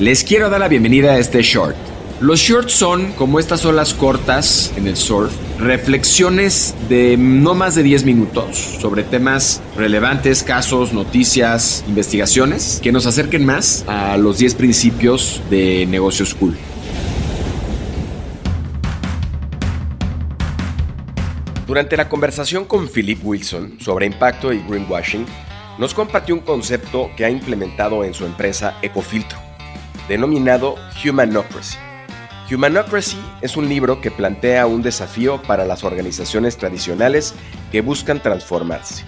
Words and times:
Les 0.00 0.22
quiero 0.22 0.48
dar 0.48 0.60
la 0.60 0.68
bienvenida 0.68 1.14
a 1.14 1.18
este 1.18 1.42
short. 1.42 1.74
Los 2.20 2.38
shorts 2.38 2.70
son, 2.70 3.10
como 3.14 3.40
estas 3.40 3.64
olas 3.64 3.94
cortas 3.94 4.72
en 4.76 4.86
el 4.86 4.96
surf, 4.96 5.32
reflexiones 5.58 6.76
de 6.88 7.16
no 7.16 7.56
más 7.56 7.74
de 7.74 7.82
10 7.82 8.04
minutos 8.04 8.56
sobre 8.80 9.02
temas 9.02 9.60
relevantes, 9.76 10.44
casos, 10.44 10.92
noticias, 10.92 11.84
investigaciones 11.88 12.78
que 12.80 12.92
nos 12.92 13.06
acerquen 13.06 13.44
más 13.44 13.84
a 13.88 14.16
los 14.16 14.38
10 14.38 14.54
principios 14.54 15.42
de 15.50 15.84
negocios 15.86 16.32
cool. 16.32 16.56
Durante 21.66 21.96
la 21.96 22.08
conversación 22.08 22.66
con 22.66 22.88
Philip 22.88 23.18
Wilson 23.24 23.80
sobre 23.80 24.06
impacto 24.06 24.52
y 24.52 24.60
greenwashing, 24.60 25.26
nos 25.76 25.92
compartió 25.92 26.36
un 26.36 26.42
concepto 26.42 27.10
que 27.16 27.24
ha 27.24 27.30
implementado 27.30 28.04
en 28.04 28.14
su 28.14 28.24
empresa 28.24 28.78
Ecofiltro 28.80 29.47
denominado 30.08 30.76
Humanocracy. 31.04 31.76
Humanocracy 32.50 33.18
es 33.42 33.58
un 33.58 33.68
libro 33.68 34.00
que 34.00 34.10
plantea 34.10 34.66
un 34.66 34.82
desafío 34.82 35.42
para 35.42 35.66
las 35.66 35.84
organizaciones 35.84 36.56
tradicionales 36.56 37.34
que 37.70 37.82
buscan 37.82 38.22
transformarse. 38.22 39.04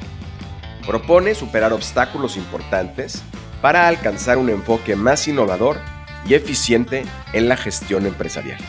Propone 0.87 1.35
superar 1.35 1.73
obstáculos 1.73 2.37
importantes 2.37 3.23
para 3.63 3.89
alcanzar 3.89 4.37
un 4.37 4.51
enfoque 4.51 4.95
más 4.95 5.27
innovador 5.27 5.79
y 6.27 6.35
eficiente 6.35 7.05
en 7.33 7.49
la 7.49 7.57
gestión 7.57 8.07
empresarial. 8.07 8.61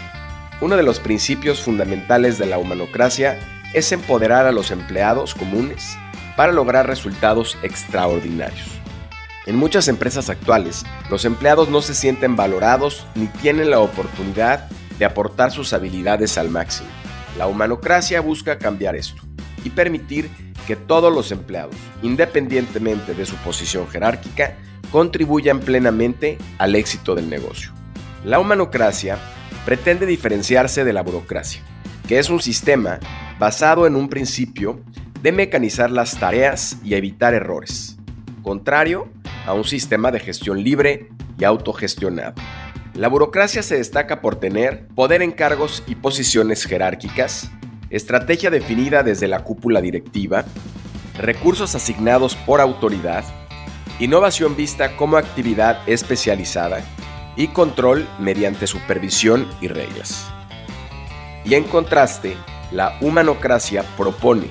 Uno 0.61 0.77
de 0.77 0.83
los 0.83 0.99
principios 0.99 1.61
fundamentales 1.61 2.37
de 2.37 2.45
la 2.45 2.57
humanocracia 2.57 3.39
es 3.73 3.91
empoderar 3.91 4.45
a 4.45 4.51
los 4.53 4.71
empleados 4.71 5.35
comunes 5.35 5.97
para 6.37 6.53
lograr 6.53 6.87
resultados 6.87 7.57
extraordinarios. 7.63 8.80
En 9.47 9.55
muchas 9.55 9.87
empresas 9.87 10.29
actuales, 10.29 10.85
los 11.09 11.25
empleados 11.25 11.67
no 11.67 11.81
se 11.81 11.95
sienten 11.95 12.35
valorados 12.35 13.07
ni 13.15 13.25
tienen 13.25 13.71
la 13.71 13.79
oportunidad 13.79 14.69
de 14.99 15.05
aportar 15.05 15.51
sus 15.51 15.73
habilidades 15.73 16.37
al 16.37 16.49
máximo. 16.49 16.89
La 17.39 17.47
humanocracia 17.47 18.21
busca 18.21 18.59
cambiar 18.59 18.95
esto 18.95 19.23
y 19.63 19.71
permitir 19.71 20.29
que 20.67 20.75
todos 20.75 21.11
los 21.11 21.31
empleados, 21.31 21.75
independientemente 22.03 23.15
de 23.15 23.25
su 23.25 23.35
posición 23.37 23.87
jerárquica, 23.87 24.57
contribuyan 24.91 25.59
plenamente 25.59 26.37
al 26.59 26.75
éxito 26.75 27.15
del 27.15 27.27
negocio. 27.27 27.71
La 28.23 28.37
humanocracia 28.37 29.17
pretende 29.65 30.05
diferenciarse 30.05 30.83
de 30.83 30.93
la 30.93 31.01
burocracia, 31.01 31.63
que 32.07 32.19
es 32.19 32.29
un 32.29 32.43
sistema 32.43 32.99
basado 33.39 33.87
en 33.87 33.95
un 33.95 34.07
principio 34.07 34.81
de 35.23 35.31
mecanizar 35.31 35.89
las 35.89 36.19
tareas 36.19 36.77
y 36.83 36.93
evitar 36.93 37.33
errores, 37.33 37.97
contrario 38.43 39.09
a 39.45 39.53
un 39.53 39.63
sistema 39.63 40.11
de 40.11 40.19
gestión 40.19 40.63
libre 40.63 41.09
y 41.37 41.43
autogestionado. 41.43 42.35
La 42.93 43.07
burocracia 43.07 43.63
se 43.63 43.77
destaca 43.77 44.21
por 44.21 44.35
tener 44.35 44.87
poder 44.89 45.21
en 45.21 45.31
cargos 45.31 45.83
y 45.87 45.95
posiciones 45.95 46.65
jerárquicas, 46.65 47.49
estrategia 47.89 48.49
definida 48.49 49.03
desde 49.03 49.27
la 49.27 49.43
cúpula 49.43 49.81
directiva, 49.81 50.45
recursos 51.17 51.73
asignados 51.75 52.35
por 52.35 52.59
autoridad, 52.59 53.23
innovación 53.99 54.55
vista 54.55 54.97
como 54.97 55.17
actividad 55.17 55.79
especializada 55.87 56.81
y 57.35 57.47
control 57.47 58.07
mediante 58.19 58.67
supervisión 58.67 59.47
y 59.61 59.67
reglas. 59.67 60.27
Y 61.45 61.55
en 61.55 61.63
contraste, 61.63 62.35
la 62.71 62.97
humanocracia 63.01 63.83
propone 63.97 64.47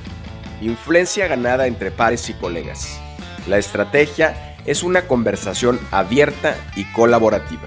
influencia 0.61 1.27
ganada 1.27 1.67
entre 1.67 1.91
pares 1.91 2.29
y 2.29 2.35
colegas. 2.35 3.01
La 3.47 3.59
estrategia 3.59 4.50
es 4.67 4.83
una 4.83 5.03
conversación 5.03 5.79
abierta 5.91 6.57
y 6.77 6.85
colaborativa. 6.93 7.67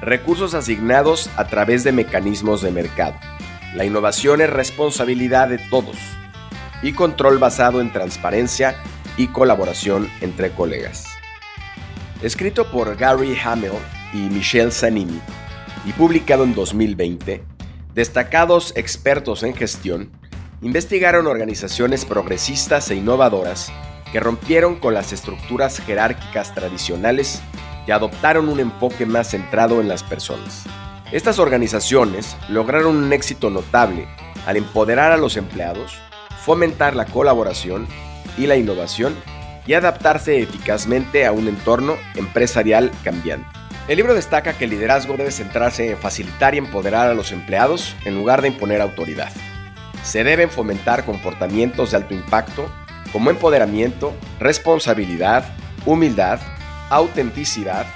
Recursos 0.00 0.54
asignados 0.54 1.30
a 1.36 1.46
través 1.46 1.84
de 1.84 1.92
mecanismos 1.92 2.62
de 2.62 2.70
mercado. 2.70 3.14
La 3.74 3.84
innovación 3.84 4.40
es 4.40 4.50
responsabilidad 4.50 5.48
de 5.48 5.58
todos. 5.58 5.96
Y 6.82 6.92
control 6.92 7.38
basado 7.38 7.80
en 7.80 7.92
transparencia 7.92 8.76
y 9.16 9.28
colaboración 9.28 10.10
entre 10.20 10.50
colegas. 10.50 11.06
Escrito 12.22 12.70
por 12.70 12.96
Gary 12.96 13.36
Hamel 13.42 13.72
y 14.12 14.18
Michelle 14.18 14.70
Zanini 14.70 15.20
y 15.86 15.92
publicado 15.92 16.44
en 16.44 16.54
2020, 16.54 17.44
destacados 17.94 18.72
expertos 18.76 19.42
en 19.42 19.54
gestión 19.54 20.10
investigaron 20.62 21.26
organizaciones 21.26 22.04
progresistas 22.04 22.90
e 22.90 22.96
innovadoras 22.96 23.70
que 24.14 24.20
rompieron 24.20 24.76
con 24.76 24.94
las 24.94 25.12
estructuras 25.12 25.80
jerárquicas 25.80 26.54
tradicionales 26.54 27.42
y 27.84 27.90
adoptaron 27.90 28.48
un 28.48 28.60
enfoque 28.60 29.06
más 29.06 29.30
centrado 29.30 29.80
en 29.80 29.88
las 29.88 30.04
personas. 30.04 30.62
Estas 31.10 31.40
organizaciones 31.40 32.36
lograron 32.48 32.94
un 32.94 33.12
éxito 33.12 33.50
notable 33.50 34.06
al 34.46 34.56
empoderar 34.56 35.10
a 35.10 35.16
los 35.16 35.36
empleados, 35.36 35.98
fomentar 36.44 36.94
la 36.94 37.06
colaboración 37.06 37.88
y 38.38 38.46
la 38.46 38.54
innovación 38.54 39.16
y 39.66 39.72
adaptarse 39.72 40.38
eficazmente 40.38 41.26
a 41.26 41.32
un 41.32 41.48
entorno 41.48 41.96
empresarial 42.14 42.92
cambiante. 43.02 43.48
El 43.88 43.96
libro 43.96 44.14
destaca 44.14 44.52
que 44.52 44.66
el 44.66 44.70
liderazgo 44.70 45.16
debe 45.16 45.32
centrarse 45.32 45.90
en 45.90 45.98
facilitar 45.98 46.54
y 46.54 46.58
empoderar 46.58 47.10
a 47.10 47.14
los 47.14 47.32
empleados 47.32 47.96
en 48.04 48.14
lugar 48.14 48.42
de 48.42 48.48
imponer 48.48 48.80
autoridad. 48.80 49.32
Se 50.04 50.22
deben 50.22 50.50
fomentar 50.50 51.04
comportamientos 51.04 51.90
de 51.90 51.96
alto 51.96 52.14
impacto 52.14 52.70
como 53.14 53.30
empoderamiento, 53.30 54.12
responsabilidad, 54.40 55.44
humildad, 55.86 56.40
autenticidad, 56.90 57.86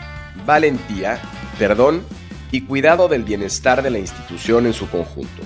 valentía, 0.46 1.20
perdón 1.58 2.04
y 2.52 2.60
cuidado 2.60 3.08
del 3.08 3.24
bienestar 3.24 3.82
de 3.82 3.90
la 3.90 3.98
institución 3.98 4.64
en 4.66 4.72
su 4.72 4.88
conjunto. 4.88 5.42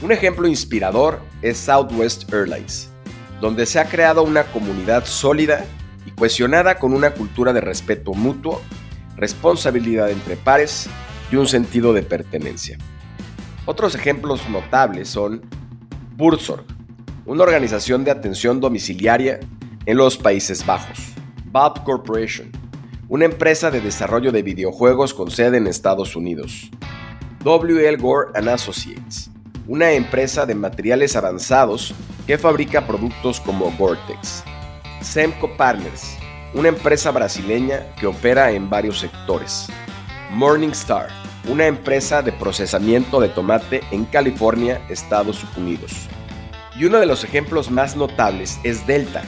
Un 0.00 0.12
ejemplo 0.12 0.48
inspirador 0.48 1.20
es 1.42 1.58
Southwest 1.58 2.32
Airlines, 2.32 2.88
donde 3.42 3.66
se 3.66 3.80
ha 3.80 3.84
creado 3.84 4.22
una 4.22 4.44
comunidad 4.44 5.04
sólida 5.04 5.66
y 6.06 6.10
cohesionada 6.12 6.78
con 6.78 6.94
una 6.94 7.10
cultura 7.10 7.52
de 7.52 7.60
respeto 7.60 8.14
mutuo, 8.14 8.62
responsabilidad 9.18 10.08
entre 10.10 10.36
pares 10.36 10.88
y 11.30 11.36
un 11.36 11.46
sentido 11.46 11.92
de 11.92 12.02
pertenencia. 12.02 12.78
Otros 13.66 13.94
ejemplos 13.94 14.48
notables 14.48 15.10
son 15.10 15.42
una 17.24 17.44
organización 17.44 18.04
de 18.04 18.10
atención 18.10 18.60
domiciliaria 18.60 19.38
en 19.86 19.96
los 19.96 20.16
Países 20.16 20.64
Bajos. 20.66 20.98
Bob 21.46 21.84
Corporation, 21.84 22.50
una 23.08 23.26
empresa 23.26 23.70
de 23.70 23.80
desarrollo 23.80 24.32
de 24.32 24.42
videojuegos 24.42 25.14
con 25.14 25.30
sede 25.30 25.58
en 25.58 25.66
Estados 25.66 26.16
Unidos. 26.16 26.70
WL 27.44 27.96
Gore 27.98 28.30
Associates, 28.50 29.30
una 29.68 29.92
empresa 29.92 30.46
de 30.46 30.54
materiales 30.54 31.14
avanzados 31.14 31.94
que 32.26 32.38
fabrica 32.38 32.86
productos 32.86 33.40
como 33.40 33.70
Gore-Tex. 33.78 34.44
Semco 35.00 35.56
Partners, 35.56 36.16
una 36.54 36.68
empresa 36.68 37.10
brasileña 37.10 37.86
que 37.98 38.06
opera 38.06 38.50
en 38.50 38.68
varios 38.68 39.00
sectores. 39.00 39.68
Morningstar, 40.30 41.08
una 41.48 41.66
empresa 41.66 42.22
de 42.22 42.32
procesamiento 42.32 43.20
de 43.20 43.28
tomate 43.28 43.82
en 43.90 44.04
California, 44.06 44.80
Estados 44.88 45.44
Unidos. 45.56 46.08
Y 46.78 46.84
uno 46.86 46.98
de 46.98 47.06
los 47.06 47.24
ejemplos 47.24 47.70
más 47.70 47.96
notables 47.96 48.58
es 48.64 48.86
Delta, 48.86 49.22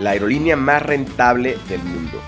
la 0.00 0.10
aerolínea 0.10 0.56
más 0.56 0.82
rentable 0.82 1.58
del 1.68 1.82
mundo. 1.82 2.20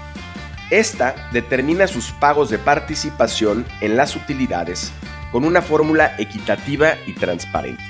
Esta 0.71 1.15
determina 1.33 1.87
sus 1.87 2.13
pagos 2.13 2.49
de 2.49 2.59
participación 2.59 3.67
en 3.83 3.97
las 3.97 4.17
utilidades 4.17 4.93
con 5.31 5.45
una 5.45 5.61
fórmula 5.61 6.15
equitativa 6.19 6.95
y 7.07 7.15
transparente. 7.15 7.83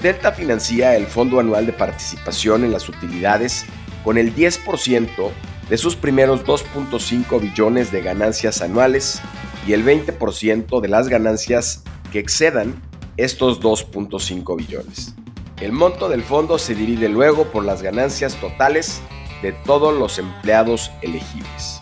Delta 0.00 0.32
financia 0.32 0.96
el 0.96 1.06
Fondo 1.06 1.40
Anual 1.40 1.66
de 1.66 1.72
Participación 1.72 2.64
en 2.64 2.72
las 2.72 2.88
Utilidades 2.88 3.64
con 4.04 4.18
el 4.18 4.34
10% 4.34 5.30
de 5.68 5.78
sus 5.78 5.96
primeros 5.96 6.44
2.5 6.44 7.40
billones 7.40 7.90
de 7.90 8.02
ganancias 8.02 8.62
anuales 8.62 9.20
y 9.66 9.72
el 9.72 9.84
20% 9.84 10.80
de 10.80 10.88
las 10.88 11.08
ganancias 11.08 11.82
que 12.12 12.18
excedan 12.18 12.80
estos 13.16 13.60
2.5 13.60 14.56
billones. 14.56 15.14
El 15.60 15.72
monto 15.72 16.08
del 16.08 16.22
fondo 16.22 16.56
se 16.56 16.76
divide 16.76 17.08
luego 17.08 17.46
por 17.46 17.64
las 17.64 17.82
ganancias 17.82 18.36
totales 18.36 19.02
de 19.42 19.52
todos 19.52 19.98
los 19.98 20.18
empleados 20.20 20.92
elegibles. 21.02 21.80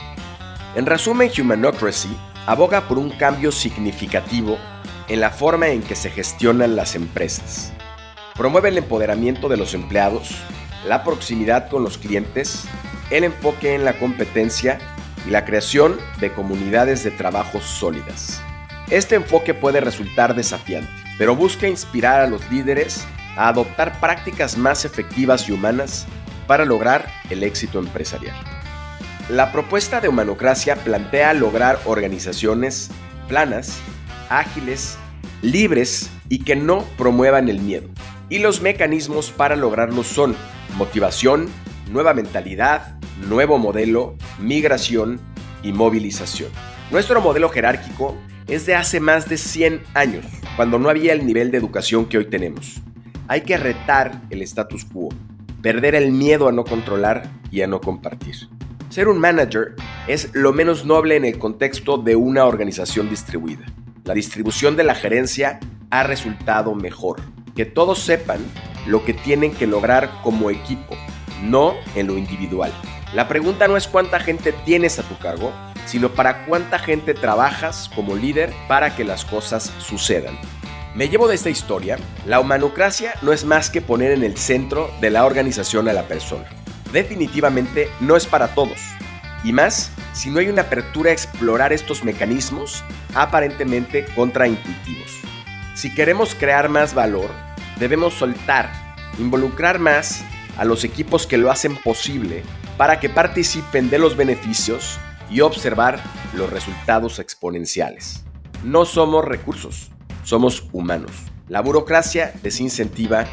En 0.75 0.87
resumen, 0.87 1.31
Humanocracy 1.39 2.09
aboga 2.47 2.89
por 2.89 2.99
un 2.99 3.11
cambio 3.11 3.53
significativo 3.53 4.57
en 5.09 5.21
la 5.21 5.31
forma 5.31 5.69
en 5.69 5.83
que 5.83 5.95
se 5.95 6.11
gestionan 6.11 6.75
las 6.75 6.95
empresas. 6.95 7.73
Promueve 8.35 8.71
el 8.71 8.79
empoderamiento 8.79 9.49
de 9.49 9.59
los 9.59 9.75
empleados, 9.75 10.37
la 10.87 11.05
proximidad 11.05 11.69
con 11.69 11.83
los 11.83 11.99
clientes, 11.99 12.65
el 13.11 13.25
enfoque 13.25 13.75
en 13.75 13.85
la 13.85 13.99
competencia 13.99 14.79
y 15.27 15.31
la 15.31 15.45
creación 15.45 15.99
de 16.19 16.33
comunidades 16.33 17.05
de 17.05 17.11
trabajo 17.11 17.61
sólidas. 17.61 18.41
Este 18.89 19.17
enfoque 19.17 19.53
puede 19.53 19.81
resultar 19.81 20.35
desafiante, 20.35 20.91
pero 21.19 21.37
busca 21.37 21.69
inspirar 21.69 22.21
a 22.23 22.27
los 22.27 22.49
líderes 22.51 23.07
a 23.37 23.49
adoptar 23.49 24.01
prácticas 24.01 24.57
más 24.57 24.85
efectivas 24.85 25.49
y 25.49 25.53
humanas 25.53 26.07
para 26.47 26.65
lograr 26.65 27.07
el 27.31 27.43
éxito 27.43 27.79
empresarial. 27.79 28.37
La 29.29 29.53
propuesta 29.53 30.01
de 30.01 30.09
Humanocracia 30.09 30.77
plantea 30.77 31.35
lograr 31.35 31.79
organizaciones 31.85 32.91
planas, 33.29 33.79
ágiles, 34.29 34.99
libres 35.43 36.11
y 36.29 36.45
que 36.45 36.57
no 36.57 36.85
promuevan 36.97 37.49
el 37.49 37.61
miedo. 37.61 37.89
Y 38.29 38.39
los 38.39 38.61
mecanismos 38.61 39.31
para 39.31 39.57
lograrlo 39.57 40.05
son 40.05 40.37
motivación, 40.77 41.49
nueva 41.91 42.15
mentalidad, 42.15 42.99
nuevo 43.29 43.59
modelo, 43.59 44.17
migración 44.39 45.21
y 45.63 45.73
movilización. 45.73 46.51
Nuestro 46.91 47.21
modelo 47.21 47.49
jerárquico 47.49 48.17
es 48.47 48.67
de 48.67 48.75
hace 48.77 49.01
más 49.01 49.29
de 49.29 49.39
100 49.39 49.83
años, 49.95 50.25
cuando 50.57 50.79
no 50.79 50.89
había 50.89 51.13
el 51.13 51.27
nivel 51.27 51.51
de 51.51 51.59
educación 51.59 52.07
que 52.07 52.19
hoy 52.19 52.27
tenemos. 52.27 52.81
Hay 53.29 53.41
que 53.41 53.57
retar 53.57 54.23
el 54.31 54.43
status 54.43 54.85
quo, 54.85 55.09
perder 55.61 55.97
el 55.97 56.13
miedo 56.13 56.49
a 56.49 56.53
no 56.53 56.65
controlar 56.65 57.29
y 57.51 57.63
a 57.63 57.67
no 57.67 57.81
compartir. 57.81 58.49
Ser 58.89 59.09
un 59.09 59.19
manager 59.19 59.75
es 60.07 60.31
lo 60.33 60.53
menos 60.53 60.87
noble 60.87 61.17
en 61.17 61.25
el 61.25 61.39
contexto 61.39 61.99
de 61.99 62.15
una 62.15 62.45
organización 62.45 63.11
distribuida. 63.11 63.67
La 64.05 64.15
distribución 64.15 64.77
de 64.77 64.85
la 64.85 64.95
gerencia 64.95 65.59
ha 65.91 66.05
resultado 66.05 66.75
mejor. 66.77 67.21
Que 67.57 67.65
todos 67.65 67.99
sepan 67.99 68.39
lo 68.87 69.05
que 69.05 69.13
tienen 69.13 69.53
que 69.53 69.67
lograr 69.67 70.09
como 70.23 70.51
equipo, 70.51 70.95
no 71.43 71.75
en 71.97 72.07
lo 72.07 72.17
individual. 72.17 72.73
La 73.13 73.27
pregunta 73.27 73.67
no 73.67 73.77
es 73.77 73.89
cuánta 73.89 74.21
gente 74.21 74.53
tienes 74.65 75.01
a 75.01 75.03
tu 75.03 75.19
cargo, 75.19 75.51
sino 75.87 76.11
para 76.11 76.47
cuánta 76.47 76.79
gente 76.79 77.15
trabajas 77.15 77.91
como 77.95 78.15
líder 78.15 78.53
para 78.69 78.95
que 78.95 79.05
las 79.05 79.25
cosas 79.25 79.73
sucedan. 79.79 80.39
Me 80.97 81.11
llevo 81.11 81.29
de 81.29 81.35
esta 81.35 81.51
historia, 81.51 81.99
la 82.25 82.41
humanocracia 82.41 83.13
no 83.21 83.35
es 83.35 83.45
más 83.45 83.69
que 83.69 83.83
poner 83.83 84.13
en 84.13 84.23
el 84.23 84.39
centro 84.39 84.91
de 85.03 85.11
la 85.11 85.27
organización 85.27 85.91
a 85.91 85.93
la 85.93 86.09
persona. 86.09 86.49
Definitivamente 86.91 87.91
no 88.01 88.17
es 88.17 88.25
para 88.25 88.55
todos, 88.55 88.79
y 89.45 89.53
más 89.53 89.91
si 90.15 90.31
no 90.31 90.39
hay 90.39 90.49
una 90.49 90.63
apertura 90.63 91.11
a 91.11 91.13
explorar 91.13 91.75
estos 91.75 92.03
mecanismos 92.03 92.83
aparentemente 93.15 94.07
contraintuitivos. 94.15 95.21
Si 95.75 95.95
queremos 95.95 96.35
crear 96.35 96.71
más 96.71 96.95
valor, 96.95 97.29
debemos 97.79 98.15
soltar, 98.15 98.73
involucrar 99.19 99.79
más 99.79 100.25
a 100.57 100.65
los 100.65 100.83
equipos 100.83 101.27
que 101.27 101.37
lo 101.37 101.51
hacen 101.51 101.77
posible 101.77 102.43
para 102.79 103.01
que 103.01 103.11
participen 103.11 103.91
de 103.91 103.99
los 103.99 104.17
beneficios 104.17 104.99
y 105.29 105.43
observar 105.43 106.01
los 106.33 106.49
resultados 106.49 107.19
exponenciales. 107.19 108.25
No 108.65 108.87
somos 108.87 109.27
recursos, 109.27 109.91
somos 110.27 110.65
humanos. 110.73 111.13
La 111.49 111.63
burocracia 111.63 112.35
desincentiva 112.43 113.27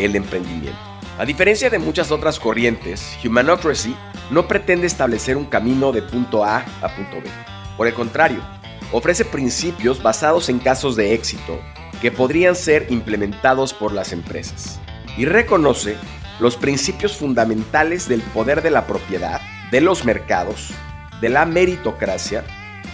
el 0.00 0.16
emprendimiento. 0.16 0.78
A 1.18 1.24
diferencia 1.24 1.70
de 1.70 1.78
muchas 1.78 2.10
otras 2.10 2.40
corrientes, 2.40 3.16
Humanocracy 3.24 3.94
no 4.30 4.48
pretende 4.48 4.86
establecer 4.86 5.36
un 5.36 5.44
camino 5.44 5.92
de 5.92 6.02
punto 6.02 6.44
A 6.44 6.64
a 6.82 6.96
punto 6.96 7.16
B. 7.22 7.30
Por 7.76 7.86
el 7.86 7.94
contrario, 7.94 8.40
ofrece 8.92 9.24
principios 9.24 10.02
basados 10.02 10.48
en 10.48 10.58
casos 10.58 10.96
de 10.96 11.14
éxito 11.14 11.60
que 12.02 12.10
podrían 12.10 12.56
ser 12.56 12.86
implementados 12.90 13.72
por 13.72 13.92
las 13.92 14.12
empresas. 14.12 14.80
Y 15.16 15.26
reconoce 15.26 15.96
los 16.40 16.56
principios 16.56 17.16
fundamentales 17.16 18.08
del 18.08 18.22
poder 18.22 18.62
de 18.62 18.70
la 18.70 18.86
propiedad, 18.86 19.40
de 19.70 19.82
los 19.82 20.04
mercados, 20.04 20.70
de 21.20 21.28
la 21.28 21.44
meritocracia, 21.44 22.44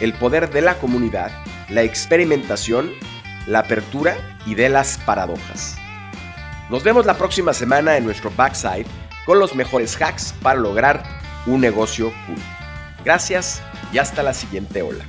el 0.00 0.12
poder 0.12 0.50
de 0.50 0.60
la 0.60 0.74
comunidad, 0.74 1.30
la 1.70 1.84
experimentación, 1.84 2.90
la 3.46 3.60
apertura 3.60 4.16
y 4.44 4.54
de 4.54 4.68
las 4.68 4.98
paradojas. 4.98 5.76
Nos 6.70 6.82
vemos 6.82 7.06
la 7.06 7.16
próxima 7.16 7.52
semana 7.52 7.96
en 7.96 8.04
nuestro 8.04 8.30
backside 8.36 8.86
con 9.24 9.38
los 9.38 9.54
mejores 9.54 10.00
hacks 10.00 10.34
para 10.42 10.58
lograr 10.58 11.02
un 11.46 11.60
negocio 11.60 12.12
cool. 12.26 12.38
Gracias 13.04 13.62
y 13.92 13.98
hasta 13.98 14.22
la 14.22 14.34
siguiente 14.34 14.82
ola. 14.82 15.04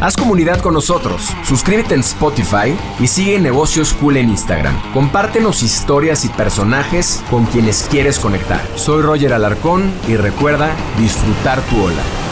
Haz 0.00 0.16
comunidad 0.16 0.62
con 0.62 0.72
nosotros, 0.72 1.28
suscríbete 1.44 1.92
en 1.92 2.00
Spotify 2.00 2.74
y 2.98 3.06
sigue 3.06 3.38
Negocios 3.38 3.92
Cool 3.92 4.16
en 4.16 4.30
Instagram. 4.30 4.74
Compártenos 4.94 5.62
historias 5.62 6.24
y 6.24 6.30
personajes 6.30 7.22
con 7.28 7.44
quienes 7.44 7.86
quieres 7.90 8.18
conectar. 8.18 8.62
Soy 8.76 9.02
Roger 9.02 9.34
Alarcón 9.34 9.92
y 10.08 10.16
recuerda 10.16 10.70
disfrutar 10.98 11.60
tu 11.60 11.82
ola. 11.84 12.29